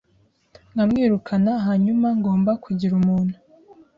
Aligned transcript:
nkamwirukana 0.73 1.51
hanyuma 1.65 2.07
ngomba 2.19 2.51
kugira 2.63 2.93
umuntu 3.01 3.35